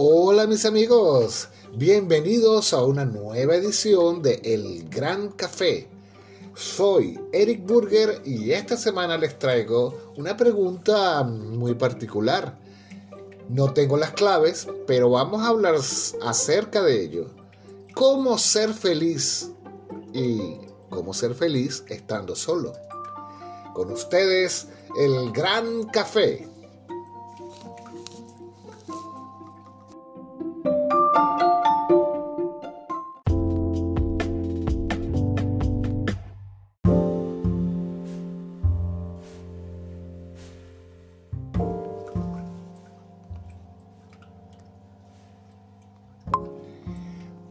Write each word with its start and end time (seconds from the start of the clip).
Hola 0.00 0.46
mis 0.46 0.64
amigos, 0.64 1.48
bienvenidos 1.74 2.72
a 2.72 2.84
una 2.84 3.04
nueva 3.04 3.56
edición 3.56 4.22
de 4.22 4.40
El 4.44 4.88
Gran 4.88 5.30
Café. 5.32 5.88
Soy 6.54 7.18
Eric 7.32 7.66
Burger 7.66 8.22
y 8.24 8.52
esta 8.52 8.76
semana 8.76 9.18
les 9.18 9.40
traigo 9.40 10.12
una 10.16 10.36
pregunta 10.36 11.24
muy 11.24 11.74
particular. 11.74 12.56
No 13.48 13.72
tengo 13.72 13.96
las 13.96 14.12
claves, 14.12 14.68
pero 14.86 15.10
vamos 15.10 15.42
a 15.42 15.48
hablar 15.48 15.74
acerca 15.74 16.80
de 16.80 17.02
ello. 17.02 17.26
¿Cómo 17.92 18.38
ser 18.38 18.74
feliz? 18.74 19.50
Y 20.12 20.58
cómo 20.90 21.12
ser 21.12 21.34
feliz 21.34 21.82
estando 21.88 22.36
solo. 22.36 22.72
Con 23.74 23.90
ustedes, 23.90 24.68
El 24.96 25.32
Gran 25.32 25.88
Café. 25.88 26.46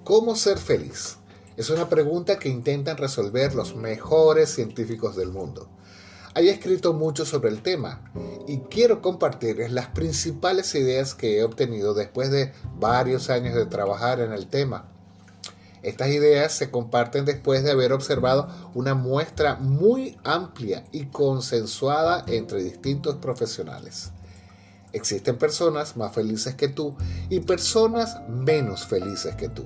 ¿Cómo 0.07 0.37
ser 0.37 0.57
feliz? 0.57 1.17
Es 1.57 1.69
una 1.69 1.89
pregunta 1.89 2.39
que 2.39 2.47
intentan 2.47 2.95
resolver 2.95 3.53
los 3.53 3.75
mejores 3.75 4.49
científicos 4.49 5.17
del 5.17 5.33
mundo. 5.33 5.67
Hay 6.33 6.47
escrito 6.47 6.93
mucho 6.93 7.25
sobre 7.25 7.49
el 7.49 7.61
tema 7.61 8.09
y 8.47 8.59
quiero 8.59 9.01
compartirles 9.01 9.73
las 9.73 9.87
principales 9.87 10.73
ideas 10.75 11.13
que 11.13 11.39
he 11.39 11.43
obtenido 11.43 11.93
después 11.93 12.31
de 12.31 12.53
varios 12.79 13.29
años 13.29 13.53
de 13.53 13.65
trabajar 13.65 14.21
en 14.21 14.31
el 14.31 14.47
tema. 14.47 14.89
Estas 15.81 16.07
ideas 16.07 16.53
se 16.53 16.71
comparten 16.71 17.25
después 17.25 17.65
de 17.65 17.71
haber 17.71 17.91
observado 17.91 18.47
una 18.75 18.93
muestra 18.93 19.55
muy 19.55 20.17
amplia 20.23 20.85
y 20.93 21.07
consensuada 21.07 22.23
entre 22.29 22.63
distintos 22.63 23.17
profesionales. 23.17 24.11
Existen 24.93 25.37
personas 25.37 25.97
más 25.97 26.13
felices 26.13 26.55
que 26.55 26.69
tú 26.69 26.95
y 27.29 27.41
personas 27.41 28.21
menos 28.29 28.87
felices 28.87 29.35
que 29.35 29.49
tú. 29.49 29.65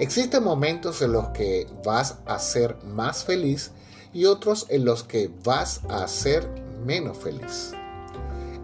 Existen 0.00 0.44
momentos 0.44 1.02
en 1.02 1.12
los 1.12 1.28
que 1.30 1.66
vas 1.84 2.18
a 2.26 2.38
ser 2.38 2.76
más 2.84 3.24
feliz 3.24 3.72
y 4.12 4.26
otros 4.26 4.66
en 4.68 4.84
los 4.84 5.02
que 5.02 5.28
vas 5.42 5.80
a 5.88 6.06
ser 6.06 6.48
menos 6.86 7.18
feliz. 7.18 7.72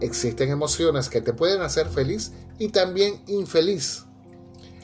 Existen 0.01 0.51
emociones 0.51 1.09
que 1.09 1.21
te 1.21 1.33
pueden 1.33 1.63
hacer 1.63 1.89
feliz 1.89 2.33
y 2.59 2.69
también 2.69 3.21
infeliz. 3.27 4.05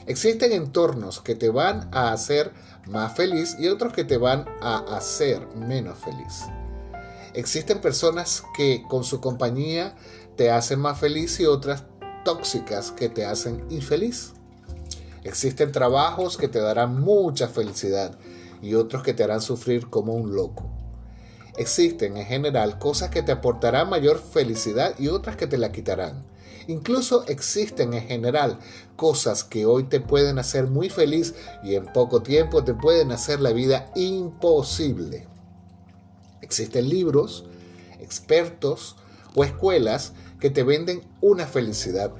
Existen 0.07 0.51
entornos 0.51 1.21
que 1.21 1.35
te 1.35 1.49
van 1.49 1.89
a 1.93 2.11
hacer 2.11 2.51
más 2.85 3.15
feliz 3.15 3.55
y 3.57 3.69
otros 3.69 3.93
que 3.93 4.03
te 4.03 4.17
van 4.17 4.45
a 4.59 4.79
hacer 4.97 5.47
menos 5.55 5.99
feliz. 5.99 6.43
Existen 7.33 7.79
personas 7.79 8.43
que 8.57 8.83
con 8.89 9.05
su 9.05 9.21
compañía 9.21 9.95
te 10.35 10.51
hacen 10.51 10.79
más 10.79 10.99
feliz 10.99 11.39
y 11.39 11.45
otras 11.45 11.85
tóxicas 12.25 12.91
que 12.91 13.07
te 13.07 13.25
hacen 13.25 13.65
infeliz. 13.69 14.33
Existen 15.23 15.71
trabajos 15.71 16.37
que 16.37 16.47
te 16.47 16.59
darán 16.59 16.99
mucha 16.99 17.47
felicidad 17.47 18.17
y 18.61 18.73
otros 18.73 19.03
que 19.03 19.13
te 19.13 19.23
harán 19.23 19.41
sufrir 19.41 19.89
como 19.89 20.13
un 20.13 20.33
loco. 20.35 20.69
Existen 21.57 22.17
en 22.17 22.25
general 22.25 22.79
cosas 22.79 23.09
que 23.09 23.21
te 23.21 23.31
aportarán 23.31 23.89
mayor 23.89 24.19
felicidad 24.19 24.97
y 24.97 25.09
otras 25.09 25.35
que 25.35 25.47
te 25.47 25.57
la 25.57 25.71
quitarán. 25.71 26.25
Incluso 26.67 27.25
existen 27.27 27.93
en 27.93 28.07
general 28.07 28.59
cosas 28.95 29.43
que 29.43 29.65
hoy 29.65 29.83
te 29.83 29.99
pueden 29.99 30.39
hacer 30.39 30.67
muy 30.67 30.89
feliz 30.89 31.35
y 31.63 31.75
en 31.75 31.85
poco 31.91 32.21
tiempo 32.21 32.63
te 32.63 32.73
pueden 32.73 33.11
hacer 33.11 33.41
la 33.41 33.51
vida 33.51 33.91
imposible. 33.95 35.27
Existen 36.41 36.89
libros, 36.89 37.45
expertos 37.99 38.95
o 39.35 39.43
escuelas 39.43 40.13
que 40.39 40.49
te 40.49 40.63
venden 40.63 41.01
una 41.19 41.45
felicidad 41.45 42.11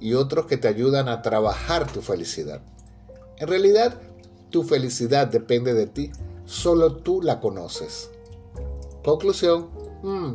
y 0.00 0.14
otros 0.14 0.46
que 0.46 0.56
te 0.56 0.68
ayudan 0.68 1.08
a 1.08 1.22
trabajar 1.22 1.90
tu 1.90 2.02
felicidad. 2.02 2.60
En 3.38 3.48
realidad, 3.48 4.00
tu 4.50 4.64
felicidad 4.64 5.28
depende 5.28 5.74
de 5.74 5.86
ti, 5.86 6.12
solo 6.44 6.96
tú 6.96 7.22
la 7.22 7.40
conoces. 7.40 8.10
Conclusión, 9.04 9.68
mm, 10.02 10.32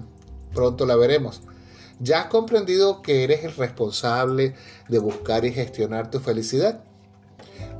pronto 0.53 0.85
la 0.85 0.96
veremos. 0.96 1.41
¿Ya 2.00 2.22
has 2.22 2.28
comprendido 2.28 3.02
que 3.02 3.23
eres 3.23 3.44
el 3.44 3.56
responsable 3.56 4.56
de 4.90 5.00
buscar 5.00 5.46
y 5.46 5.52
gestionar 5.52 6.09
tu 6.12 6.19
felicidad? 6.19 6.84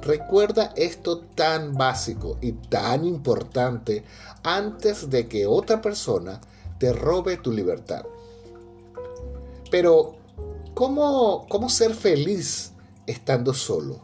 Recuerda 0.02 0.74
esto 0.76 1.20
tan 1.20 1.74
básico 1.74 2.38
y 2.42 2.54
tan 2.54 3.06
importante 3.06 4.04
antes 4.44 5.10
de 5.10 5.28
que 5.28 5.48
otra 5.48 5.82
persona 5.82 6.42
te 6.78 6.92
robe 6.92 7.38
tu 7.38 7.52
libertad. 7.52 8.06
Pero, 9.72 10.16
¿Cómo, 10.74 11.70
ser 11.70 11.94
feliz 11.94 12.72
estando 13.06 13.54
solo? 13.54 14.02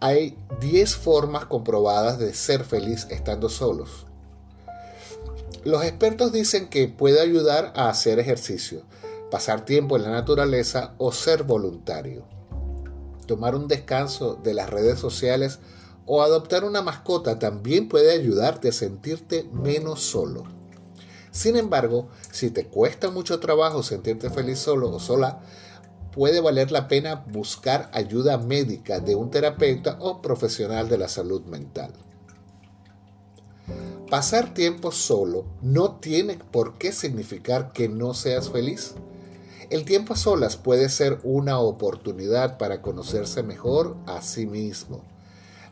Hay 0.00 0.38
10 0.60 0.96
formas 0.96 1.44
comprobadas 1.44 2.18
de 2.18 2.32
ser 2.32 2.64
feliz 2.64 3.06
estando 3.10 3.50
solos. 3.50 4.06
Los 5.62 5.84
expertos 5.84 6.32
dicen 6.32 6.70
que 6.70 6.88
puede 6.88 7.20
ayudar 7.20 7.70
a 7.76 7.90
hacer 7.90 8.18
ejercicio, 8.18 8.82
pasar 9.30 9.66
tiempo 9.66 9.96
en 9.96 10.04
la 10.04 10.10
naturaleza 10.10 10.94
o 10.96 11.12
ser 11.12 11.42
voluntario. 11.42 12.24
Tomar 13.26 13.54
un 13.54 13.68
descanso 13.68 14.36
de 14.42 14.54
las 14.54 14.70
redes 14.70 14.98
sociales 14.98 15.58
o 16.06 16.22
adoptar 16.22 16.64
una 16.64 16.80
mascota 16.80 17.38
también 17.38 17.90
puede 17.90 18.12
ayudarte 18.12 18.70
a 18.70 18.72
sentirte 18.72 19.44
menos 19.52 20.00
solo. 20.00 20.59
Sin 21.30 21.56
embargo, 21.56 22.08
si 22.32 22.50
te 22.50 22.66
cuesta 22.66 23.10
mucho 23.10 23.38
trabajo 23.40 23.82
sentirte 23.82 24.30
feliz 24.30 24.58
solo 24.58 24.90
o 24.90 24.98
sola, 24.98 25.40
puede 26.12 26.40
valer 26.40 26.72
la 26.72 26.88
pena 26.88 27.24
buscar 27.26 27.88
ayuda 27.92 28.38
médica 28.38 29.00
de 29.00 29.14
un 29.14 29.30
terapeuta 29.30 29.96
o 30.00 30.20
profesional 30.20 30.88
de 30.88 30.98
la 30.98 31.08
salud 31.08 31.42
mental. 31.42 31.92
Pasar 34.10 34.54
tiempo 34.54 34.90
solo 34.90 35.44
no 35.62 35.92
tiene 36.00 36.36
por 36.50 36.78
qué 36.78 36.90
significar 36.90 37.72
que 37.72 37.88
no 37.88 38.12
seas 38.12 38.50
feliz. 38.50 38.94
El 39.70 39.84
tiempo 39.84 40.14
a 40.14 40.16
solas 40.16 40.56
puede 40.56 40.88
ser 40.88 41.20
una 41.22 41.60
oportunidad 41.60 42.58
para 42.58 42.82
conocerse 42.82 43.44
mejor 43.44 43.96
a 44.06 44.20
sí 44.20 44.46
mismo, 44.46 45.04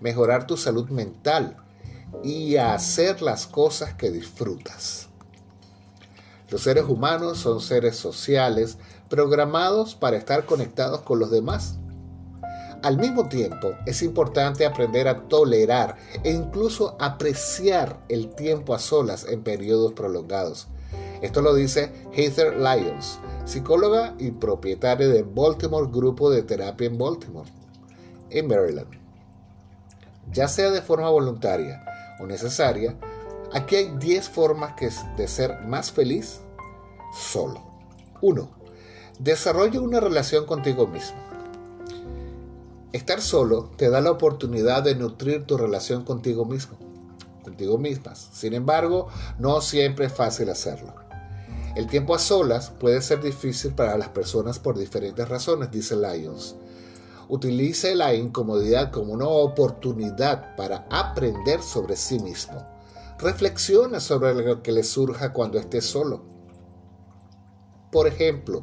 mejorar 0.00 0.46
tu 0.46 0.56
salud 0.56 0.88
mental 0.90 1.56
y 2.22 2.56
hacer 2.56 3.22
las 3.22 3.48
cosas 3.48 3.94
que 3.94 4.12
disfrutas. 4.12 5.07
Los 6.50 6.62
seres 6.62 6.84
humanos 6.88 7.38
son 7.38 7.60
seres 7.60 7.96
sociales 7.96 8.78
programados 9.08 9.94
para 9.94 10.16
estar 10.16 10.46
conectados 10.46 11.02
con 11.02 11.18
los 11.18 11.30
demás. 11.30 11.78
Al 12.82 12.96
mismo 12.96 13.28
tiempo, 13.28 13.72
es 13.86 14.02
importante 14.02 14.64
aprender 14.64 15.08
a 15.08 15.28
tolerar 15.28 15.96
e 16.22 16.30
incluso 16.30 16.96
apreciar 17.00 17.98
el 18.08 18.30
tiempo 18.34 18.72
a 18.72 18.78
solas 18.78 19.26
en 19.28 19.42
periodos 19.42 19.92
prolongados. 19.92 20.68
Esto 21.20 21.42
lo 21.42 21.54
dice 21.54 21.92
Heather 22.12 22.56
Lyons, 22.56 23.18
psicóloga 23.44 24.14
y 24.18 24.30
propietaria 24.30 25.08
de 25.08 25.24
Baltimore 25.24 25.90
Grupo 25.90 26.30
de 26.30 26.44
Terapia 26.44 26.86
en 26.86 26.96
Baltimore, 26.96 27.50
en 28.30 28.46
Maryland. 28.46 28.88
Ya 30.32 30.46
sea 30.46 30.70
de 30.70 30.80
forma 30.80 31.10
voluntaria 31.10 31.84
o 32.20 32.26
necesaria, 32.26 32.96
Aquí 33.50 33.76
hay 33.76 33.96
10 33.98 34.28
formas 34.28 34.74
de 35.16 35.26
ser 35.26 35.62
más 35.62 35.90
feliz 35.90 36.40
solo. 37.18 37.62
1. 38.20 38.46
Desarrolla 39.20 39.80
una 39.80 40.00
relación 40.00 40.44
contigo 40.44 40.86
mismo. 40.86 41.16
Estar 42.92 43.22
solo 43.22 43.70
te 43.76 43.88
da 43.88 44.02
la 44.02 44.10
oportunidad 44.10 44.82
de 44.82 44.94
nutrir 44.94 45.46
tu 45.46 45.56
relación 45.56 46.04
contigo 46.04 46.44
mismo, 46.44 46.76
contigo 47.42 47.78
mismas. 47.78 48.28
Sin 48.32 48.52
embargo, 48.52 49.08
no 49.38 49.62
siempre 49.62 50.06
es 50.06 50.12
fácil 50.12 50.50
hacerlo. 50.50 50.94
El 51.74 51.86
tiempo 51.86 52.14
a 52.14 52.18
solas 52.18 52.70
puede 52.70 53.00
ser 53.00 53.22
difícil 53.22 53.72
para 53.72 53.96
las 53.96 54.10
personas 54.10 54.58
por 54.58 54.76
diferentes 54.76 55.26
razones, 55.26 55.70
dice 55.70 55.96
Lyons. 55.96 56.54
Utilice 57.30 57.94
la 57.94 58.12
incomodidad 58.12 58.90
como 58.90 59.14
una 59.14 59.26
oportunidad 59.28 60.54
para 60.54 60.86
aprender 60.90 61.62
sobre 61.62 61.96
sí 61.96 62.18
mismo 62.18 62.77
Reflexiona 63.18 63.98
sobre 63.98 64.34
lo 64.34 64.62
que 64.62 64.70
le 64.70 64.84
surja 64.84 65.32
cuando 65.32 65.58
estés 65.58 65.84
solo. 65.84 66.22
Por 67.90 68.06
ejemplo, 68.06 68.62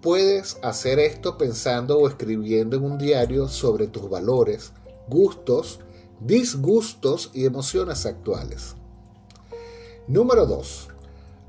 puedes 0.00 0.58
hacer 0.62 0.98
esto 0.98 1.36
pensando 1.36 1.98
o 1.98 2.08
escribiendo 2.08 2.76
en 2.76 2.84
un 2.84 2.96
diario 2.96 3.48
sobre 3.48 3.86
tus 3.86 4.08
valores, 4.08 4.72
gustos, 5.08 5.80
disgustos 6.20 7.30
y 7.34 7.44
emociones 7.44 8.06
actuales. 8.06 8.76
Número 10.06 10.46
2. 10.46 10.88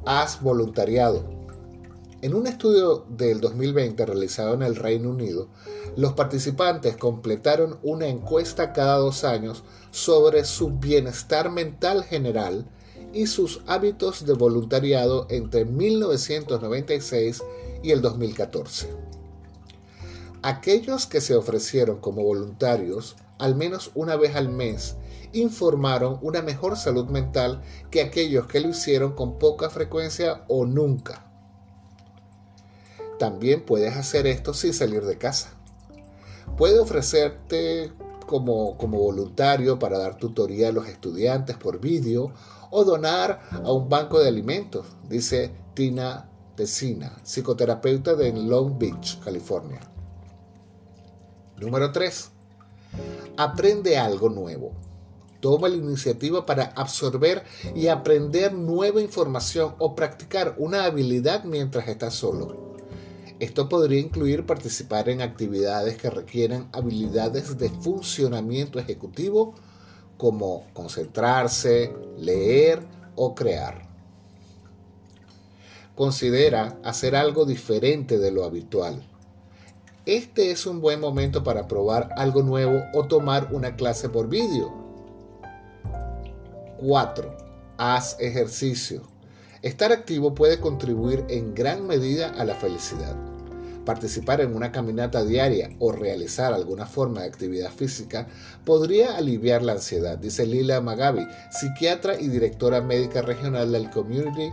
Haz 0.05 0.41
voluntariado. 0.41 1.36
En 2.19 2.33
un 2.33 2.47
estudio 2.47 3.05
del 3.09 3.39
2020 3.41 4.03
realizado 4.03 4.55
en 4.55 4.63
el 4.63 4.75
Reino 4.75 5.11
Unido, 5.11 5.49
los 5.95 6.13
participantes 6.13 6.97
completaron 6.97 7.77
una 7.83 8.07
encuesta 8.07 8.73
cada 8.73 8.97
dos 8.97 9.23
años 9.23 9.63
sobre 9.91 10.43
su 10.43 10.71
bienestar 10.71 11.51
mental 11.51 12.03
general 12.03 12.65
y 13.13 13.27
sus 13.27 13.61
hábitos 13.67 14.25
de 14.25 14.33
voluntariado 14.33 15.27
entre 15.29 15.65
1996 15.65 17.43
y 17.83 17.91
el 17.91 18.01
2014. 18.01 18.89
Aquellos 20.41 21.05
que 21.05 21.21
se 21.21 21.35
ofrecieron 21.35 21.99
como 21.99 22.23
voluntarios 22.23 23.15
al 23.37 23.55
menos 23.55 23.91
una 23.93 24.15
vez 24.15 24.35
al 24.35 24.49
mes 24.49 24.95
informaron 25.33 26.17
una 26.23 26.41
mejor 26.41 26.77
salud 26.77 27.09
mental 27.09 27.61
que 27.91 28.01
aquellos 28.01 28.47
que 28.47 28.59
lo 28.59 28.69
hicieron 28.69 29.13
con 29.13 29.37
poca 29.37 29.69
frecuencia 29.69 30.45
o 30.47 30.65
nunca. 30.65 31.26
También 33.19 33.65
puedes 33.65 33.95
hacer 33.95 34.27
esto 34.27 34.53
sin 34.53 34.73
salir 34.73 35.03
de 35.05 35.17
casa. 35.17 35.49
Puede 36.57 36.79
ofrecerte 36.79 37.91
como, 38.25 38.77
como 38.77 38.99
voluntario 38.99 39.79
para 39.79 39.97
dar 39.97 40.17
tutoría 40.17 40.69
a 40.69 40.71
los 40.71 40.87
estudiantes 40.87 41.57
por 41.57 41.79
vídeo 41.79 42.33
o 42.69 42.83
donar 42.83 43.41
a 43.51 43.71
un 43.71 43.89
banco 43.89 44.19
de 44.19 44.27
alimentos, 44.27 44.85
dice 45.07 45.51
Tina 45.73 46.29
Tessina, 46.55 47.15
psicoterapeuta 47.23 48.15
de 48.15 48.33
Long 48.33 48.77
Beach, 48.77 49.19
California. 49.23 49.79
Número 51.57 51.91
3. 51.91 52.31
Aprende 53.37 53.97
algo 53.97 54.29
nuevo. 54.29 54.73
Toma 55.39 55.69
la 55.69 55.75
iniciativa 55.75 56.45
para 56.47 56.65
absorber 56.75 57.43
y 57.75 57.87
aprender 57.87 58.53
nueva 58.53 59.01
información 59.01 59.75
o 59.77 59.95
practicar 59.95 60.55
una 60.57 60.85
habilidad 60.85 61.43
mientras 61.43 61.87
estás 61.87 62.15
solo. 62.15 62.66
Esto 63.39 63.69
podría 63.69 63.99
incluir 63.99 64.45
participar 64.47 65.09
en 65.09 65.21
actividades 65.21 65.97
que 65.97 66.09
requieran 66.09 66.69
habilidades 66.71 67.57
de 67.57 67.69
funcionamiento 67.69 68.79
ejecutivo 68.79 69.53
como 70.17 70.65
concentrarse, 70.73 71.93
leer 72.17 72.79
o 73.15 73.35
crear. 73.35 73.87
Considera 75.95 76.79
hacer 76.83 77.15
algo 77.15 77.45
diferente 77.45 78.17
de 78.17 78.31
lo 78.31 78.43
habitual. 78.43 79.03
Este 80.07 80.51
es 80.51 80.65
un 80.65 80.81
buen 80.81 80.99
momento 80.99 81.43
para 81.43 81.67
probar 81.67 82.09
algo 82.17 82.41
nuevo 82.41 82.81
o 82.93 83.07
tomar 83.07 83.53
una 83.53 83.75
clase 83.75 84.09
por 84.09 84.29
vídeo. 84.29 84.73
4. 86.79 87.37
Haz 87.77 88.15
ejercicio. 88.19 89.16
Estar 89.61 89.91
activo 89.91 90.35
puede 90.35 90.59
contribuir 90.59 91.25
en 91.29 91.55
gran 91.55 91.87
medida 91.87 92.29
a 92.29 92.45
la 92.45 92.55
felicidad. 92.55 93.15
Participar 93.85 94.41
en 94.41 94.55
una 94.55 94.71
caminata 94.71 95.23
diaria 95.23 95.69
o 95.79 95.91
realizar 95.91 96.53
alguna 96.53 96.85
forma 96.85 97.21
de 97.21 97.27
actividad 97.27 97.71
física 97.71 98.27
podría 98.65 99.15
aliviar 99.15 99.63
la 99.63 99.73
ansiedad, 99.73 100.17
dice 100.17 100.45
Lila 100.45 100.81
Magabi, 100.81 101.25
psiquiatra 101.51 102.19
y 102.19 102.27
directora 102.27 102.81
médica 102.81 103.21
regional 103.21 103.71
del 103.71 103.89
Community 103.89 104.51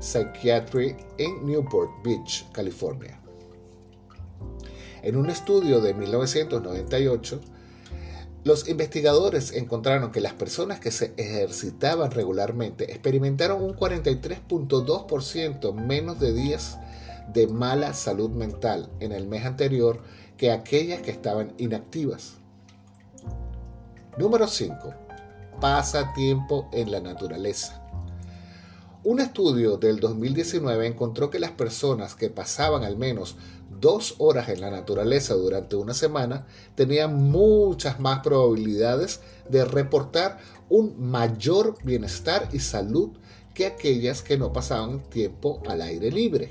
Psychiatry 0.00 0.96
en 1.18 1.44
Newport 1.44 1.90
Beach, 2.04 2.46
California. 2.52 3.20
En 5.02 5.16
un 5.16 5.30
estudio 5.30 5.80
de 5.80 5.92
1998, 5.94 7.40
los 8.46 8.68
investigadores 8.68 9.52
encontraron 9.54 10.12
que 10.12 10.20
las 10.20 10.34
personas 10.34 10.78
que 10.78 10.92
se 10.92 11.12
ejercitaban 11.16 12.12
regularmente 12.12 12.92
experimentaron 12.92 13.60
un 13.60 13.74
43.2% 13.74 15.74
menos 15.74 16.20
de 16.20 16.32
días 16.32 16.78
de 17.32 17.48
mala 17.48 17.92
salud 17.92 18.30
mental 18.30 18.88
en 19.00 19.10
el 19.10 19.26
mes 19.26 19.44
anterior 19.44 20.00
que 20.36 20.52
aquellas 20.52 21.02
que 21.02 21.10
estaban 21.10 21.54
inactivas. 21.58 22.34
Número 24.16 24.46
5. 24.46 24.94
Pasa 25.60 26.12
tiempo 26.14 26.68
en 26.72 26.92
la 26.92 27.00
naturaleza. 27.00 27.82
Un 29.02 29.18
estudio 29.18 29.76
del 29.76 29.98
2019 29.98 30.86
encontró 30.86 31.30
que 31.30 31.40
las 31.40 31.50
personas 31.50 32.14
que 32.14 32.30
pasaban 32.30 32.84
al 32.84 32.96
menos 32.96 33.34
dos 33.80 34.14
horas 34.18 34.48
en 34.48 34.60
la 34.60 34.70
naturaleza 34.70 35.34
durante 35.34 35.76
una 35.76 35.94
semana 35.94 36.46
tenían 36.74 37.14
muchas 37.14 38.00
más 38.00 38.20
probabilidades 38.20 39.20
de 39.48 39.64
reportar 39.64 40.38
un 40.68 40.94
mayor 40.98 41.76
bienestar 41.84 42.48
y 42.52 42.60
salud 42.60 43.10
que 43.54 43.66
aquellas 43.66 44.22
que 44.22 44.36
no 44.36 44.52
pasaban 44.52 45.02
tiempo 45.08 45.62
al 45.66 45.82
aire 45.82 46.10
libre. 46.10 46.50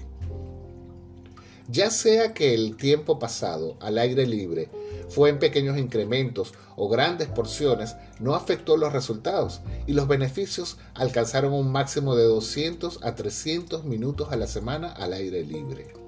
Ya 1.67 1.89
sea 1.89 2.33
que 2.33 2.53
el 2.53 2.77
tiempo 2.77 3.17
pasado 3.17 3.75
al 3.79 3.97
aire 3.97 4.27
libre 4.27 4.69
fue 5.09 5.29
en 5.29 5.39
pequeños 5.39 5.79
incrementos 5.79 6.53
o 6.75 6.89
grandes 6.89 7.27
porciones, 7.27 7.95
no 8.19 8.35
afectó 8.35 8.77
los 8.77 8.93
resultados 8.93 9.61
y 9.87 9.93
los 9.93 10.07
beneficios 10.07 10.77
alcanzaron 10.93 11.53
un 11.53 11.71
máximo 11.71 12.15
de 12.15 12.25
200 12.25 13.03
a 13.03 13.15
300 13.15 13.83
minutos 13.83 14.31
a 14.31 14.35
la 14.35 14.47
semana 14.47 14.91
al 14.91 15.13
aire 15.13 15.43
libre 15.43 16.04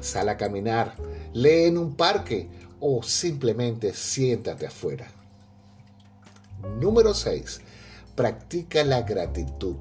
sal 0.00 0.28
a 0.28 0.36
caminar, 0.36 0.94
lee 1.32 1.64
en 1.64 1.78
un 1.78 1.96
parque 1.96 2.48
o 2.80 3.02
simplemente 3.02 3.92
siéntate 3.92 4.66
afuera. 4.66 5.10
Número 6.80 7.14
6. 7.14 7.60
Practica 8.14 8.84
la 8.84 9.02
gratitud. 9.02 9.76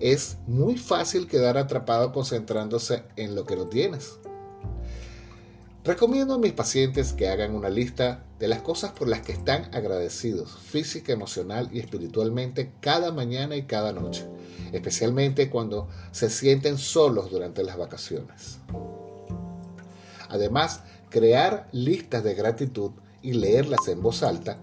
Es 0.00 0.36
muy 0.46 0.78
fácil 0.78 1.26
quedar 1.26 1.58
atrapado 1.58 2.12
concentrándose 2.12 3.02
en 3.16 3.34
lo 3.34 3.44
que 3.44 3.56
no 3.56 3.66
tienes. 3.66 4.18
Recomiendo 5.86 6.34
a 6.34 6.38
mis 6.38 6.50
pacientes 6.50 7.12
que 7.12 7.28
hagan 7.28 7.54
una 7.54 7.68
lista 7.68 8.24
de 8.40 8.48
las 8.48 8.60
cosas 8.60 8.90
por 8.90 9.06
las 9.06 9.20
que 9.20 9.30
están 9.30 9.72
agradecidos 9.72 10.58
física, 10.58 11.12
emocional 11.12 11.68
y 11.72 11.78
espiritualmente 11.78 12.72
cada 12.80 13.12
mañana 13.12 13.54
y 13.54 13.66
cada 13.66 13.92
noche, 13.92 14.26
especialmente 14.72 15.48
cuando 15.48 15.86
se 16.10 16.28
sienten 16.28 16.76
solos 16.76 17.30
durante 17.30 17.62
las 17.62 17.76
vacaciones. 17.76 18.58
Además, 20.28 20.80
crear 21.08 21.68
listas 21.70 22.24
de 22.24 22.34
gratitud 22.34 22.90
y 23.22 23.34
leerlas 23.34 23.86
en 23.86 24.02
voz 24.02 24.24
alta 24.24 24.58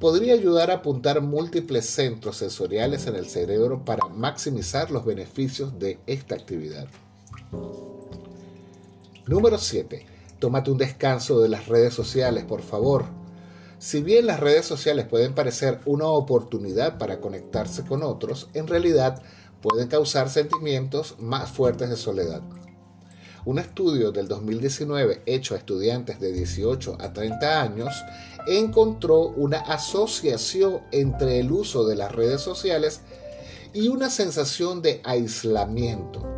podría 0.00 0.34
ayudar 0.34 0.72
a 0.72 0.78
apuntar 0.78 1.20
múltiples 1.20 1.86
centros 1.86 2.36
sensoriales 2.36 3.06
en 3.06 3.14
el 3.14 3.28
cerebro 3.28 3.84
para 3.84 4.08
maximizar 4.08 4.90
los 4.90 5.04
beneficios 5.04 5.78
de 5.78 6.00
esta 6.08 6.34
actividad. 6.34 6.88
Número 9.24 9.56
7 9.56 10.17
Tómate 10.38 10.70
un 10.70 10.78
descanso 10.78 11.40
de 11.40 11.48
las 11.48 11.66
redes 11.66 11.94
sociales, 11.94 12.44
por 12.44 12.62
favor. 12.62 13.04
Si 13.80 14.02
bien 14.02 14.26
las 14.26 14.40
redes 14.40 14.66
sociales 14.66 15.06
pueden 15.06 15.34
parecer 15.34 15.80
una 15.84 16.06
oportunidad 16.06 16.98
para 16.98 17.20
conectarse 17.20 17.84
con 17.84 18.02
otros, 18.02 18.48
en 18.54 18.66
realidad 18.66 19.22
pueden 19.60 19.88
causar 19.88 20.30
sentimientos 20.30 21.16
más 21.18 21.50
fuertes 21.50 21.90
de 21.90 21.96
soledad. 21.96 22.42
Un 23.44 23.58
estudio 23.58 24.12
del 24.12 24.28
2019 24.28 25.22
hecho 25.26 25.54
a 25.54 25.58
estudiantes 25.58 26.20
de 26.20 26.32
18 26.32 26.98
a 27.00 27.12
30 27.12 27.62
años 27.62 27.94
encontró 28.46 29.28
una 29.28 29.58
asociación 29.58 30.82
entre 30.92 31.40
el 31.40 31.50
uso 31.50 31.86
de 31.86 31.96
las 31.96 32.12
redes 32.12 32.40
sociales 32.40 33.00
y 33.72 33.88
una 33.88 34.10
sensación 34.10 34.82
de 34.82 35.00
aislamiento. 35.04 36.37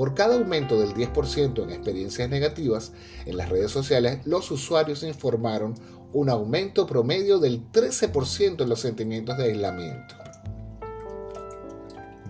Por 0.00 0.14
cada 0.14 0.36
aumento 0.36 0.80
del 0.80 0.94
10% 0.94 1.62
en 1.62 1.68
experiencias 1.68 2.30
negativas 2.30 2.92
en 3.26 3.36
las 3.36 3.50
redes 3.50 3.70
sociales, 3.70 4.20
los 4.24 4.50
usuarios 4.50 5.02
informaron 5.02 5.74
un 6.14 6.30
aumento 6.30 6.86
promedio 6.86 7.38
del 7.38 7.70
13% 7.70 8.62
en 8.62 8.68
los 8.70 8.80
sentimientos 8.80 9.36
de 9.36 9.44
aislamiento. 9.44 10.14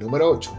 Número 0.01 0.33
8. 0.33 0.51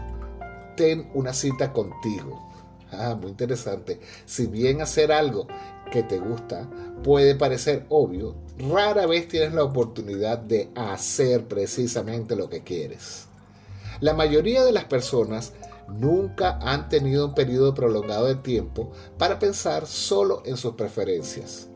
Ten 0.74 1.10
una 1.12 1.34
cita 1.34 1.70
contigo. 1.70 2.50
Ah, 2.90 3.14
muy 3.20 3.32
interesante. 3.32 4.00
Si 4.24 4.46
bien 4.46 4.80
hacer 4.80 5.12
algo 5.12 5.46
que 5.90 6.04
te 6.04 6.18
gusta 6.18 6.66
puede 7.04 7.34
parecer 7.34 7.84
obvio, 7.90 8.36
rara 8.56 9.04
vez 9.04 9.28
tienes 9.28 9.52
la 9.52 9.64
oportunidad 9.64 10.38
de 10.38 10.70
hacer 10.74 11.46
precisamente 11.46 12.36
lo 12.36 12.48
que 12.48 12.62
quieres. 12.62 13.26
La 14.00 14.14
mayoría 14.14 14.64
de 14.64 14.72
las 14.72 14.86
personas 14.86 15.52
nunca 15.88 16.58
han 16.62 16.88
tenido 16.88 17.26
un 17.26 17.34
periodo 17.34 17.74
prolongado 17.74 18.26
de 18.26 18.36
tiempo 18.36 18.92
para 19.18 19.38
pensar 19.38 19.86
solo 19.86 20.42
en 20.44 20.56
sus 20.56 20.74
preferencias. 20.74 21.68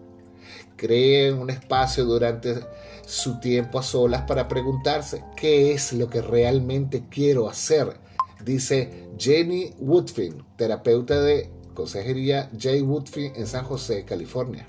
Creen 0.76 1.38
un 1.38 1.50
espacio 1.50 2.04
durante 2.04 2.60
su 3.06 3.40
tiempo 3.40 3.78
a 3.78 3.82
solas 3.82 4.22
para 4.22 4.48
preguntarse 4.48 5.24
qué 5.36 5.72
es 5.72 5.92
lo 5.92 6.10
que 6.10 6.20
realmente 6.20 7.04
quiero 7.08 7.48
hacer, 7.48 7.96
dice 8.44 9.08
Jenny 9.18 9.74
Woodfin, 9.78 10.44
terapeuta 10.56 11.20
de 11.20 11.50
consejería 11.74 12.50
J. 12.52 12.82
Woodfin 12.82 13.32
en 13.36 13.46
San 13.46 13.64
José, 13.64 14.04
California. 14.04 14.66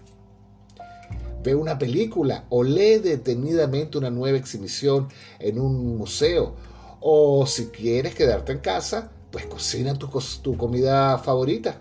Ve 1.43 1.55
una 1.55 1.77
película 1.77 2.45
o 2.49 2.63
lee 2.63 2.99
detenidamente 2.99 3.97
una 3.97 4.09
nueva 4.09 4.37
exhibición 4.37 5.07
en 5.39 5.59
un 5.59 5.97
museo 5.97 6.55
o 6.99 7.45
si 7.45 7.67
quieres 7.67 8.15
quedarte 8.15 8.51
en 8.51 8.59
casa, 8.59 9.11
pues 9.37 9.45
cocina 9.45 9.93
tu, 9.93 10.57
comida 10.57 11.19
favorita. 11.19 11.79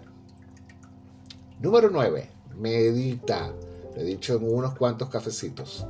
Número 1.59 1.89
9. 1.89 2.29
Medita. 2.59 3.51
Lo 3.95 4.03
he 4.03 4.05
dicho 4.05 4.37
en 4.37 4.53
unos 4.53 4.75
cuantos 4.75 5.09
cafecitos. 5.09 5.87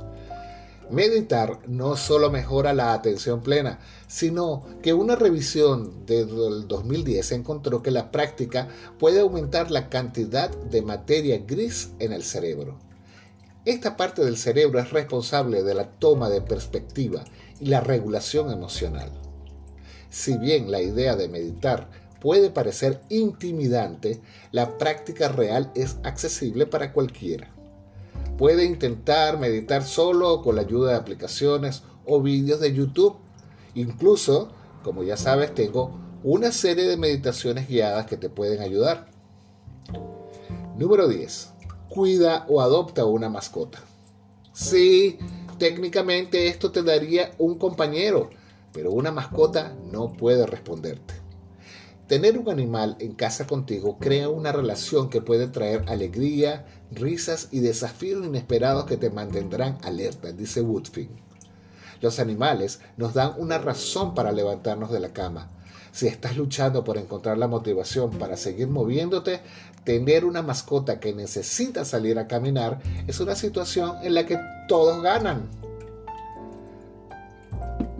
Meditar 0.89 1.59
no 1.67 1.97
solo 1.97 2.31
mejora 2.31 2.73
la 2.73 2.93
atención 2.93 3.41
plena, 3.41 3.79
sino 4.07 4.63
que 4.81 4.93
una 4.93 5.17
revisión 5.17 6.05
del 6.05 6.69
2010 6.69 7.33
encontró 7.33 7.83
que 7.83 7.91
la 7.91 8.11
práctica 8.11 8.69
puede 8.97 9.19
aumentar 9.19 9.69
la 9.69 9.89
cantidad 9.89 10.49
de 10.49 10.81
materia 10.81 11.37
gris 11.45 11.89
en 11.99 12.13
el 12.13 12.23
cerebro. 12.23 12.77
Esta 13.65 13.97
parte 13.97 14.23
del 14.23 14.37
cerebro 14.37 14.79
es 14.79 14.91
responsable 14.91 15.63
de 15.63 15.73
la 15.73 15.89
toma 15.89 16.29
de 16.29 16.39
perspectiva 16.39 17.25
y 17.59 17.65
la 17.65 17.81
regulación 17.81 18.53
emocional. 18.53 19.26
Si 20.09 20.37
bien 20.37 20.71
la 20.71 20.81
idea 20.81 21.15
de 21.15 21.27
meditar 21.27 21.89
puede 22.21 22.49
parecer 22.49 23.01
intimidante, 23.09 24.21
la 24.51 24.77
práctica 24.77 25.29
real 25.29 25.71
es 25.75 25.97
accesible 26.03 26.65
para 26.65 26.93
cualquiera. 26.93 27.49
Puede 28.37 28.65
intentar 28.65 29.39
meditar 29.39 29.83
solo 29.83 30.41
con 30.41 30.55
la 30.55 30.61
ayuda 30.61 30.91
de 30.91 30.97
aplicaciones 30.97 31.83
o 32.05 32.21
vídeos 32.21 32.59
de 32.59 32.73
YouTube. 32.73 33.17
Incluso, 33.75 34.51
como 34.83 35.03
ya 35.03 35.17
sabes, 35.17 35.53
tengo 35.53 35.99
una 36.23 36.51
serie 36.51 36.87
de 36.87 36.97
meditaciones 36.97 37.67
guiadas 37.67 38.05
que 38.05 38.17
te 38.17 38.29
pueden 38.29 38.61
ayudar. 38.61 39.07
Número 40.77 41.07
10. 41.07 41.53
Cuida 41.89 42.45
o 42.47 42.61
adopta 42.61 43.05
una 43.05 43.29
mascota. 43.29 43.79
Sí, 44.53 45.17
técnicamente 45.57 46.47
esto 46.47 46.71
te 46.71 46.83
daría 46.83 47.31
un 47.37 47.57
compañero, 47.57 48.29
pero 48.73 48.91
una 48.91 49.11
mascota 49.11 49.75
no 49.91 50.13
puede 50.13 50.45
responderte. 50.45 51.13
Tener 52.07 52.37
un 52.37 52.49
animal 52.49 52.95
en 52.99 53.13
casa 53.13 53.45
contigo 53.45 53.97
crea 53.99 54.29
una 54.29 54.53
relación 54.53 55.09
que 55.09 55.21
puede 55.21 55.47
traer 55.47 55.83
alegría, 55.87 56.65
risas 56.89 57.49
y 57.51 57.59
desafíos 57.59 58.25
inesperados 58.25 58.85
que 58.85 58.95
te 58.95 59.09
mantendrán 59.09 59.77
alerta, 59.83 60.31
dice 60.31 60.61
Woodfin. 60.61 61.09
Los 61.99 62.19
animales 62.19 62.79
nos 62.95 63.13
dan 63.13 63.33
una 63.37 63.57
razón 63.57 64.15
para 64.15 64.31
levantarnos 64.31 64.89
de 64.91 65.01
la 65.01 65.11
cama. 65.11 65.49
Si 65.91 66.07
estás 66.07 66.37
luchando 66.37 66.83
por 66.83 66.97
encontrar 66.97 67.37
la 67.37 67.47
motivación 67.47 68.11
para 68.11 68.37
seguir 68.37 68.67
moviéndote, 68.67 69.41
tener 69.83 70.25
una 70.25 70.43
mascota 70.43 70.99
que 70.99 71.13
necesita 71.13 71.83
salir 71.85 72.19
a 72.19 72.27
caminar 72.27 72.79
es 73.07 73.19
una 73.19 73.35
situación 73.35 73.95
en 74.03 74.13
la 74.13 74.25
que 74.25 74.39
todos 74.67 75.01
ganan. 75.01 75.49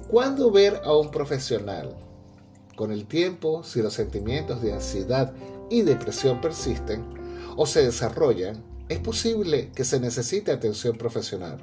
¿Cuándo 0.09 0.51
ver 0.51 0.81
a 0.85 0.95
un 0.95 1.11
profesional? 1.11 1.93
Con 2.77 2.93
el 2.93 3.07
tiempo, 3.07 3.63
si 3.63 3.81
los 3.81 3.93
sentimientos 3.93 4.61
de 4.61 4.71
ansiedad 4.71 5.33
y 5.69 5.81
depresión 5.81 6.39
persisten 6.39 7.03
o 7.57 7.65
se 7.65 7.83
desarrollan, 7.83 8.63
es 8.87 8.99
posible 8.99 9.69
que 9.75 9.83
se 9.83 9.99
necesite 9.99 10.53
atención 10.53 10.97
profesional. 10.97 11.57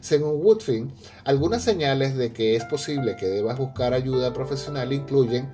Según 0.00 0.40
Woodfin, 0.44 0.92
algunas 1.24 1.64
señales 1.64 2.16
de 2.16 2.32
que 2.32 2.54
es 2.54 2.64
posible 2.66 3.16
que 3.16 3.26
debas 3.26 3.58
buscar 3.58 3.94
ayuda 3.94 4.32
profesional 4.32 4.92
incluyen 4.92 5.48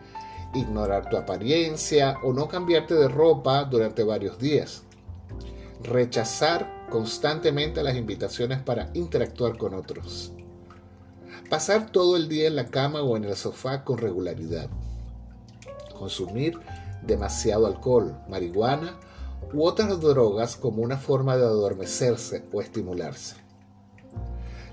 ignorar 0.55 1.09
tu 1.09 1.17
apariencia 1.17 2.19
o 2.23 2.35
no 2.35 2.47
cambiarte 2.47 2.93
de 2.95 3.09
ropa 3.09 3.65
durante 3.65 4.03
varios 4.03 4.39
días, 4.39 4.83
rechazar 5.83 6.89
constantemente 6.91 7.83
las 7.83 7.97
invitaciones 7.97 8.61
para 8.61 8.91
interactuar 8.93 9.57
con 9.57 9.73
otros, 9.73 10.33
pasar 11.49 11.91
todo 11.91 12.17
el 12.17 12.29
día 12.29 12.47
en 12.47 12.57
la 12.57 12.67
cama 12.67 13.03
o 13.03 13.17
en 13.17 13.25
el 13.25 13.37
sofá 13.37 13.85
con 13.85 13.99
regularidad, 13.99 14.69
consumir 15.99 16.59
demasiado 17.03 17.67
alcohol, 17.67 18.17
marihuana 18.29 18.99
u 19.53 19.65
otras 19.65 20.01
drogas 20.01 20.57
como 20.57 20.83
una 20.83 20.99
forma 20.99 21.37
de 21.37 21.45
adormecerse 21.45 22.45
o 22.53 22.61
estimularse. 22.61 23.48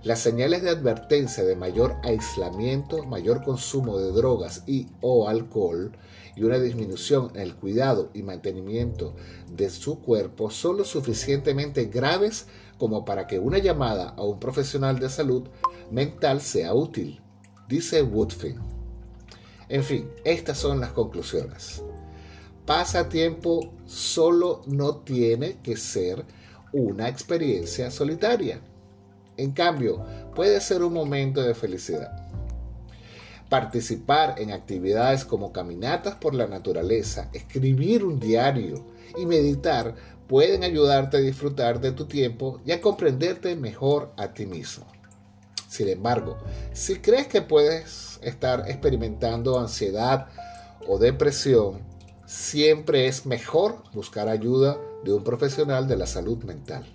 Las 0.05 0.19
señales 0.19 0.61
de 0.61 0.69
advertencia 0.69 1.43
de 1.43 1.57
mayor 1.57 1.97
aislamiento, 2.03 3.03
mayor 3.03 3.43
consumo 3.43 3.97
de 3.97 4.13
drogas 4.13 4.63
y 4.65 4.87
o 5.01 5.27
alcohol 5.27 5.91
y 6.37 6.43
una 6.43 6.59
disminución 6.59 7.31
en 7.33 7.41
el 7.41 7.55
cuidado 7.55 8.11
y 8.13 8.23
mantenimiento 8.23 9.15
de 9.51 9.69
su 9.69 9.99
cuerpo 9.99 10.49
son 10.49 10.77
lo 10.77 10.85
suficientemente 10.85 11.85
graves 11.85 12.45
como 12.77 13.03
para 13.03 13.27
que 13.27 13.39
una 13.39 13.57
llamada 13.57 14.09
a 14.09 14.23
un 14.23 14.39
profesional 14.39 14.99
de 14.99 15.09
salud 15.09 15.49
mental 15.91 16.39
sea 16.39 16.73
útil, 16.73 17.19
dice 17.67 18.01
Woodfin. 18.01 18.59
En 19.67 19.83
fin, 19.83 20.09
estas 20.23 20.57
son 20.57 20.79
las 20.79 20.93
conclusiones 20.93 21.81
pasatiempo 22.65 23.71
solo 23.85 24.63
no 24.65 24.97
tiene 24.97 25.57
que 25.61 25.77
ser 25.77 26.25
una 26.73 27.07
experiencia 27.07 27.91
solitaria. 27.91 28.59
En 29.37 29.51
cambio, 29.51 30.05
puede 30.33 30.61
ser 30.61 30.83
un 30.83 30.93
momento 30.93 31.41
de 31.41 31.55
felicidad. 31.55 32.11
Participar 33.49 34.35
en 34.39 34.51
actividades 34.51 35.25
como 35.25 35.51
caminatas 35.51 36.15
por 36.15 36.33
la 36.33 36.47
naturaleza, 36.47 37.29
escribir 37.33 38.03
un 38.03 38.19
diario 38.19 38.85
y 39.17 39.25
meditar 39.25 39.95
pueden 40.27 40.63
ayudarte 40.63 41.17
a 41.17 41.21
disfrutar 41.21 41.79
de 41.79 41.91
tu 41.91 42.05
tiempo 42.05 42.59
y 42.65 42.71
a 42.71 42.81
comprenderte 42.81 43.55
mejor 43.55 44.11
a 44.17 44.33
ti 44.33 44.45
mismo. 44.45 44.85
Sin 45.67 45.89
embargo, 45.89 46.37
si 46.73 46.95
crees 46.95 47.27
que 47.27 47.41
puedes 47.41 48.19
estar 48.23 48.63
experimentando 48.69 49.59
ansiedad 49.59 50.27
o 50.87 50.97
depresión, 50.97 51.81
siempre 52.25 53.07
es 53.07 53.25
mejor 53.25 53.83
buscar 53.93 54.29
ayuda 54.29 54.77
de 55.03 55.13
un 55.13 55.23
profesional 55.23 55.87
de 55.87 55.97
la 55.97 56.07
salud 56.07 56.43
mental. 56.43 56.85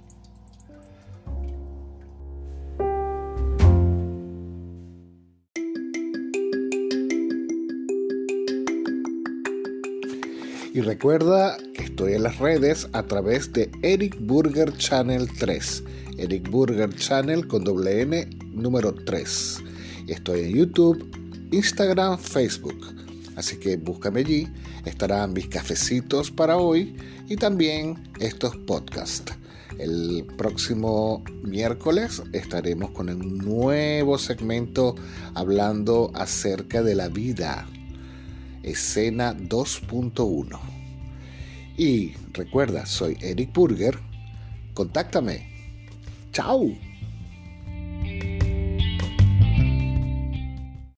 Recuerda 10.90 11.56
que 11.72 11.84
estoy 11.84 12.14
en 12.14 12.24
las 12.24 12.38
redes 12.38 12.88
a 12.94 13.04
través 13.04 13.52
de 13.52 13.70
Eric 13.82 14.16
Burger 14.18 14.76
Channel 14.76 15.28
3. 15.38 15.84
Eric 16.18 16.50
Burger 16.50 16.92
Channel 16.96 17.46
con 17.46 17.62
doble 17.62 18.02
N 18.02 18.28
número 18.52 18.92
3. 18.92 19.62
Y 20.08 20.12
estoy 20.12 20.40
en 20.40 20.56
YouTube, 20.56 21.08
Instagram, 21.52 22.18
Facebook. 22.18 22.92
Así 23.36 23.56
que 23.60 23.76
búscame 23.76 24.20
allí, 24.20 24.48
estarán 24.84 25.32
mis 25.32 25.46
cafecitos 25.46 26.32
para 26.32 26.56
hoy 26.56 26.96
y 27.28 27.36
también 27.36 27.96
estos 28.18 28.56
podcasts. 28.56 29.32
El 29.78 30.26
próximo 30.36 31.22
miércoles 31.44 32.20
estaremos 32.32 32.90
con 32.90 33.10
un 33.10 33.38
nuevo 33.38 34.18
segmento 34.18 34.96
hablando 35.34 36.10
acerca 36.14 36.82
de 36.82 36.96
la 36.96 37.08
vida. 37.08 37.68
Escena 38.64 39.36
2.1. 39.36 40.79
Y 41.80 42.12
recuerda, 42.34 42.84
soy 42.84 43.16
Eric 43.22 43.54
Burger. 43.54 43.98
Contáctame. 44.74 45.48
Chao. 46.30 46.76